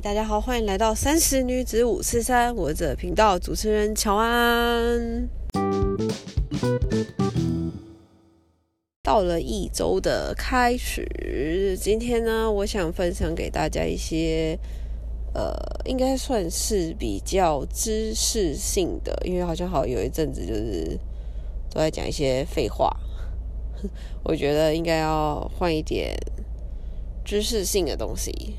[0.00, 5.28] 大家好，欢迎来到三十女子五四三，我的频道主持人乔安。
[9.04, 14.58] 到了一周的开始，今天呢，我想分享给大家一些，
[15.32, 15.54] 呃，
[15.84, 20.98] 应该算是比较知识性的，因为好像好有一阵子就是
[21.70, 22.94] 都在讲一些废话，
[24.24, 26.16] 我觉得应该要换一点
[27.24, 28.56] 知识性的东西。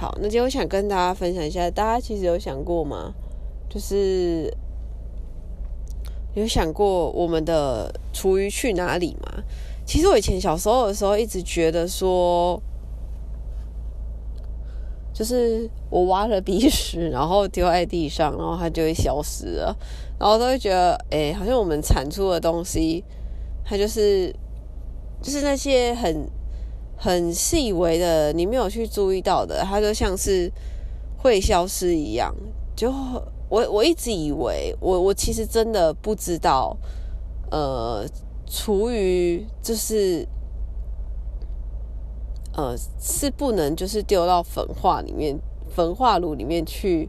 [0.00, 3.12] 好，那今天我想跟大家分享一下，大家其实有想过吗？
[3.68, 4.48] 就是
[6.34, 9.42] 有想过我们的厨余去哪里吗？
[9.84, 12.62] 其实我以前小时候的时候，一直觉得说，
[15.12, 19.76] 就是我挖了鼻屎，然后丢在地上，然后它就会消失了，
[20.16, 23.02] 然后都会觉得，哎，好像我们产出的东西，
[23.64, 24.32] 它就是
[25.20, 26.30] 就是那些很。
[26.98, 30.52] 很细微的，你没有去注意到的，它就像是
[31.16, 32.34] 会消失一样。
[32.76, 32.92] 就
[33.48, 36.76] 我我一直以为，我我其实真的不知道，
[37.50, 38.04] 呃，
[38.46, 40.26] 厨余就是
[42.54, 45.38] 呃是不能就是丢到焚化里面，
[45.70, 47.08] 焚化炉里面去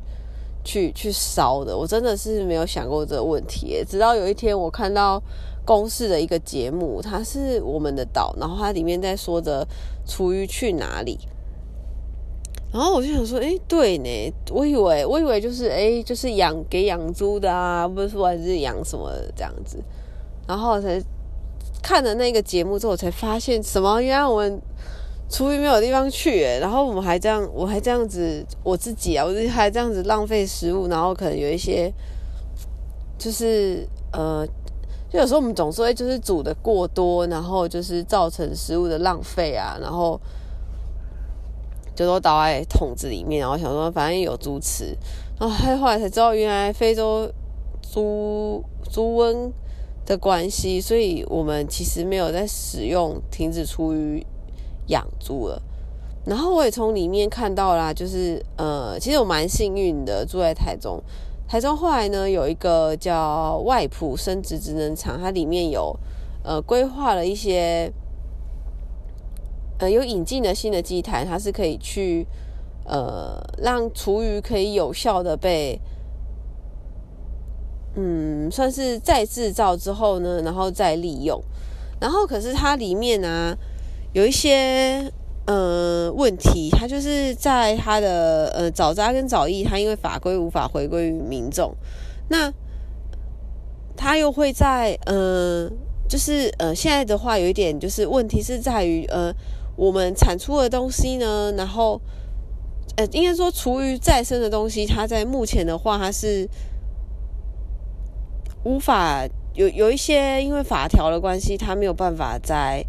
[0.70, 1.76] 去去烧的。
[1.76, 5.22] 我真的是没有想过这个问题，直到有一天我看到。
[5.66, 9.64] 公视的一个节目，它是我们的岛，然后它里面在说着
[10.08, 11.20] 厨余去哪里，
[12.74, 19.78] 然后我就想说，哎，对呢，我以为我以为就是哎，就是养给养猪的啊，不是说还是养什么这样子，
[20.48, 21.00] 然后才
[21.84, 24.60] 看了那个节目之后，才发现什么，原来我们
[25.30, 31.94] 出于没有地方去，然后我们还这样，我还这样子，我自己啊，我自己还这样子浪费食物，然后可能有一些
[33.18, 34.48] 就是呃。
[35.12, 40.22] 就有时候我们总是会就是煮的过多，然后就是造成食物的浪费啊，然后
[41.96, 44.96] 就都倒在桶子里面，然后想说反正有猪吃，
[45.40, 47.28] 然后后来才知道原来非洲
[47.82, 49.52] 猪猪瘟
[50.06, 54.24] 的关系，所以我们其实没有在使用停止出于
[54.90, 55.60] 养猪了。
[56.26, 61.02] 然后我也从里面看到啦，就是呃，其实我蛮幸运的，住在台中。
[61.48, 65.98] 台中后来呢，有一个叫外埔生殖职能厂，它里面有
[66.44, 67.92] 呃规划了一些
[69.80, 72.28] 呃有引进的新的机台，它是可以去
[72.86, 75.82] 呃让厨余可以有效的被
[77.96, 81.42] 嗯算是再制造之后呢，然后再利用。
[82.00, 83.58] 然后可是它里面呢
[84.20, 85.12] 有一些。
[85.46, 91.76] 呃，问题，他就是在他的呃早扎跟早疫，他因为法规无法回归于民众，
[92.28, 92.54] 那
[93.98, 95.68] 他又会在呃，
[96.08, 99.34] 就是呃现在的话有一点就是问题是在于呃
[99.76, 102.00] 我们产出的东西呢，然后
[102.98, 106.48] 呃应该说厨余再生的东西，它在目前的话它是
[108.64, 112.86] 无法有有一些因为法条的关系，它没有办法在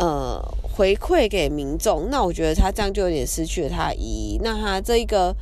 [0.00, 0.42] 呃。
[0.72, 4.38] 回馈给民众，那我觉得他这样就有点失去了他意义。
[4.42, 5.34] 那他这一个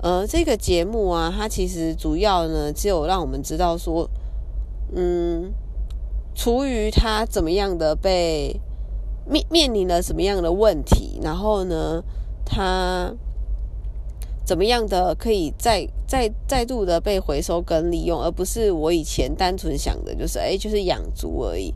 [0.00, 4.08] 呃这个节目啊，它其实主要呢只有让我们知道说，
[4.94, 5.52] 嗯，
[6.36, 8.60] 厨余它怎么样的被
[9.28, 12.00] 面面临了什么样的问题，然后呢，
[12.44, 13.12] 它
[14.44, 21.74] 怎么样的可以再再再度的被回收跟利用，而不是我以前单纯想的就是哎就是养猪而已。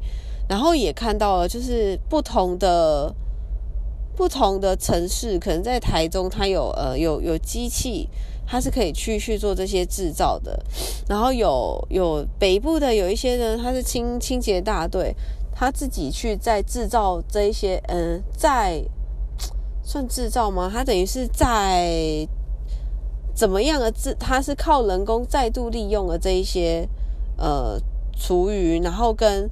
[0.50, 3.14] 然后也看到了，就是不同的
[4.16, 8.08] 不同的城市，可能在台中，它有呃有有机器，
[8.44, 10.60] 它是可以去去做这些制造的。
[11.08, 15.14] 然后有有北部的有一些呢，它是清清洁大队，
[15.54, 18.82] 他自己去在制造这一些，嗯，在
[19.84, 20.68] 算制造吗？
[20.68, 22.26] 它等于是在
[23.36, 24.16] 怎么样的制？
[24.18, 26.88] 它是靠人工再度利用了这一些
[27.36, 27.80] 呃
[28.18, 29.48] 厨余，然后跟。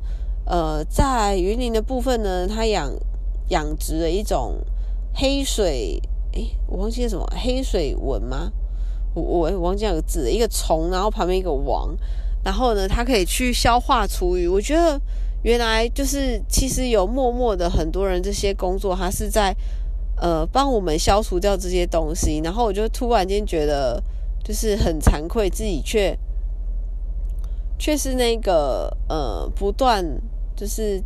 [0.49, 2.91] 呃，在云林的部分呢，它养
[3.51, 4.65] 养殖了一种
[5.15, 6.01] 黑水，
[6.33, 8.51] 诶，我忘记了什么黑水蚊吗？
[9.15, 11.95] 我我忘记了个字，一个虫，然后旁边一个王，
[12.43, 14.49] 然后呢，它可以去消化厨余。
[14.49, 14.99] 我觉得
[15.43, 19.55] 原来就是其实有默默的很多人这些工作，它是在
[20.17, 22.41] 呃帮我们消除掉这些东西。
[22.43, 24.03] 然后我就突然间觉得
[24.43, 26.19] 就是很惭愧，自己却
[27.79, 30.03] 却是那个呃不断。
[30.59, 31.01] 就是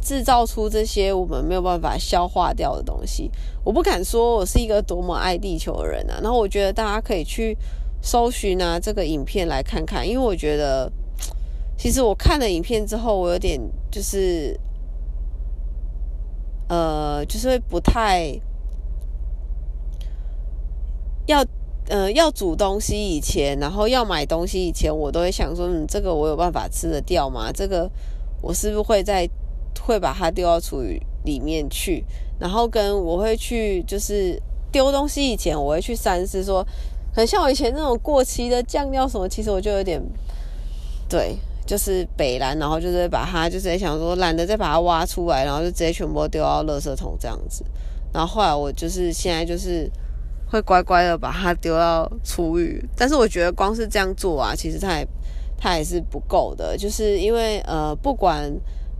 [0.00, 3.28] 制造出这些我们没有办法消化掉的东西。
[3.64, 6.20] 我不敢说我是一个多么爱地球的人啊。
[6.22, 7.58] 然后我觉得大家可以去
[8.00, 10.90] 搜寻啊这个影片来看看，因为我觉得
[11.76, 13.60] 其实我看了影片之后，我有点
[13.90, 14.56] 就是
[16.68, 18.40] 呃，就是会不太
[21.26, 21.44] 要
[21.88, 27.50] 呃要煮东西以前，然后要买东西以前，我都会想说，嗯，这个我有办法吃得掉吗？
[27.52, 27.90] 这个
[28.40, 29.28] 我是不是会在
[29.80, 32.04] 会把它丢到厨余里面去？
[32.38, 34.40] 然后跟我会去就是
[34.70, 36.66] 丢东西以前，我会去三思，说
[37.14, 40.02] 很像我以前那种过期的酱料什么，其实我就有点
[41.08, 41.36] 对。
[41.66, 47.64] 就是北蓝，然后就是把它，就是想说懒得再把它挖出来，然后就直接全部丢到垃圾桶这样子。
[48.12, 49.90] 然后后来我就是现在就是
[50.50, 52.82] 会乖乖的把它丢到厨余。
[52.96, 55.06] 但是我觉得光是这样做啊，其实它也
[55.58, 56.76] 它也是不够的。
[56.76, 58.52] 就是因为呃，不管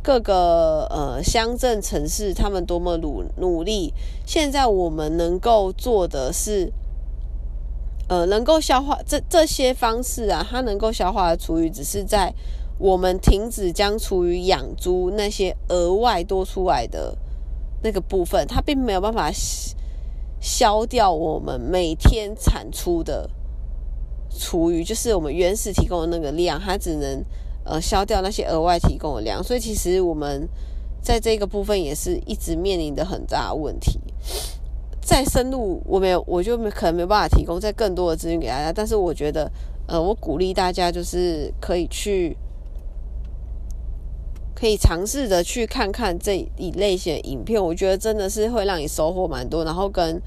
[0.03, 3.93] 各个呃乡镇城市他们多么努努力，
[4.27, 6.73] 现在我们能够做的是。
[8.09, 12.33] 呃，能够消化这这些方式啊，它能够消化的厨余，只是在
[12.79, 17.19] 我们停止将厨余养猪那些额外多出来的
[17.83, 19.29] 那个部分，它并没有办法
[20.41, 23.29] 消掉我们每天产出的
[24.31, 27.25] 厨余，就是我们原始提供的那个量，它只能
[27.65, 29.43] 呃消掉那些额外提供的量。
[29.43, 30.49] 所以其实我们
[31.01, 34.01] 在这个部分也是一直面临的很大的问题。
[35.01, 38.73] 再深入，我没有，我就没可能没办法提供再更多的资讯给大家。
[38.73, 39.49] 但是我觉得，
[39.87, 42.37] 呃，我鼓励大家就是可以去，
[44.57, 47.63] 可以尝试着去看看这一类型的影片。
[47.63, 50.21] 我觉得真的是会让你收获蛮多，然后跟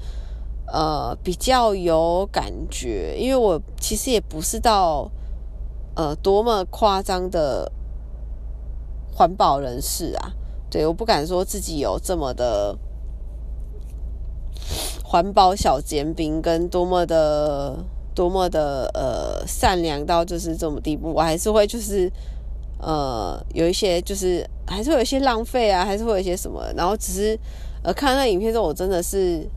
[0.68, 3.16] 呃比较有感觉。
[3.18, 5.10] 因为我其实也不是到
[5.96, 7.70] 呃多么夸张的
[9.12, 10.32] 环保人士啊，
[10.70, 12.78] 对，我不敢说自己有这么的。
[15.02, 17.84] 环保小尖兵跟多么的
[18.14, 22.08] 多么的呃善良到就是这么地步，我还是会就是
[22.80, 27.38] 呃有一些就是还是会有一些浪费啊，还是会有一些什么，然后只是
[27.82, 29.48] 呃看那影片之后，我真的是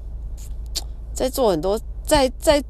[1.14, 2.64] 在做很多在在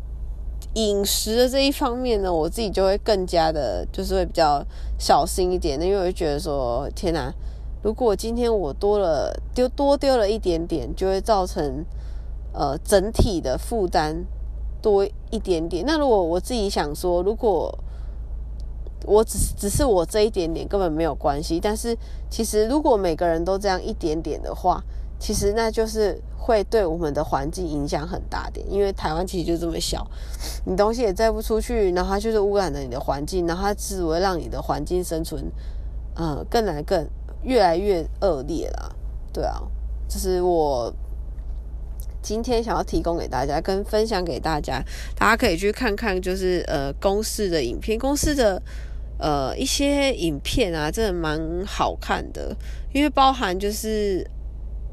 [0.73, 4.63] 饮食的这一方面呢，我自己就会更加的，就是会比较
[4.97, 7.33] 小心一点，因为我就觉得说天哪，
[7.81, 11.85] 如果今天我多了丢多丢了一点点，就会造成。
[12.55, 14.27] 呃，整体的负担
[14.79, 15.83] 多一点点。
[15.87, 17.75] 那如果我自己想说，如果
[19.05, 21.97] 我只是只是我这一点点根本没有关系，但是
[22.29, 24.83] 其实如果每个人都这样一点点的话，
[25.19, 28.65] 其实那就是会对我们的环境影响很大点。
[28.71, 30.05] 因为台湾其实就这么小，
[30.65, 35.43] 你东西也载不出去，然后它就是污染了你的环境，然后它只会让你的环境生存，
[36.15, 37.07] 呃，更来更
[37.43, 38.95] 越来越恶劣了。
[39.31, 39.61] 对啊，
[40.07, 40.93] 就是我。
[42.25, 44.81] 今天想要提供给大家，跟分享给大家，
[45.13, 48.63] 大家可以去看看，就是呃公司的影片，公司的
[49.17, 52.55] 呃一些影片啊，真的蛮好看的。
[52.93, 54.25] 因为包含就是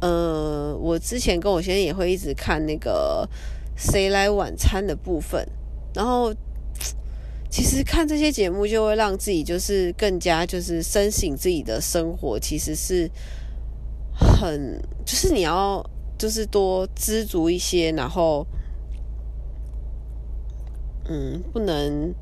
[0.01, 3.29] 呃，我之前跟我先生也会一直看那个
[3.77, 5.47] 谁来晚餐的部分，
[5.95, 6.33] 然后
[7.51, 13.11] 其实看这些节目就会让自己就是更加就是深省自己的生活，其实是
[14.15, 15.85] 很就是你要。
[16.21, 18.47] 就是多知足一些，然后，
[21.09, 22.15] 嗯，不能，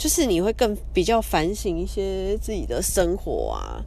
[0.00, 3.84] 就是你会更比较反省一些自己的生活啊，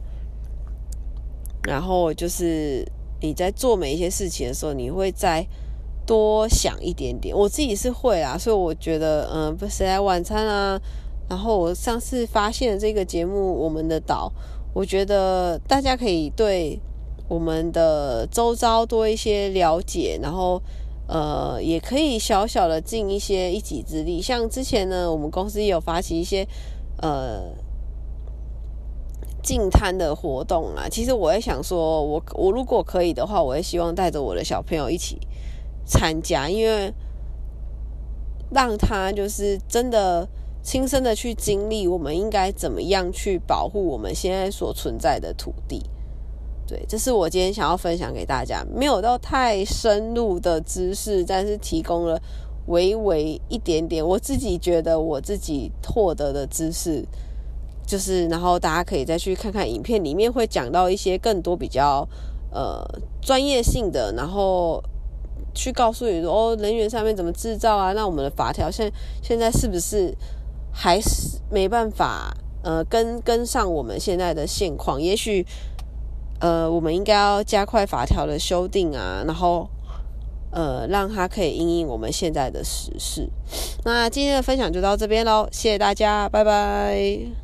[1.64, 2.86] 然后就是
[3.20, 5.44] 你在做每一些事情的时候，你会再
[6.06, 7.36] 多想一点点。
[7.36, 10.80] 我自己是会啊，所以我觉得，嗯，不谁来晚餐啊？
[11.28, 14.32] 然后我上次发现这个节目《我们的岛》。
[14.72, 16.78] 我觉得大家可以对
[17.28, 20.62] 我们的周遭多一些了解，然后
[21.06, 24.22] 呃，也可以小小的尽一些一己之力。
[24.22, 26.46] 像之前呢，我们公司也有发起一些
[27.02, 27.42] 呃
[29.42, 30.88] 进摊的活动啊。
[30.88, 35.18] 其实我也想说，我我如果可以的话，我也希望带着我的小朋友一起
[35.84, 36.92] 参加，因为
[38.50, 40.28] 让他就是真的。
[40.66, 45.82] 亲身的去经历，我们应该怎么样去保护我们现在所存在的土地？
[46.66, 52.20] 对，这是我今天想要分享给大家，没有到太深入的知识，但是提供了
[52.66, 57.04] 微微一点点，我自己觉得我自己获得的知识，
[57.86, 62.08] 就是然后大家可以再去看看影片，里面会讲到一些更多比较
[62.50, 62.82] 呃
[63.20, 64.82] 专业性的，然后
[65.54, 67.92] 去告诉你说哦，能源上面怎么制造啊？
[67.92, 68.90] 那我们的法条现
[69.22, 70.14] 现在是不是？
[70.76, 75.00] 还是没办法，呃，跟跟上我们现在的现况。
[75.00, 75.46] 也许，
[76.44, 79.66] 呃，我们应该要加快法条的修订啊，然后，
[80.52, 83.26] 呃，让它可以应应我们现在的时事。
[83.82, 87.43] 那今天的分享就到这边喽，谢谢大家，拜拜。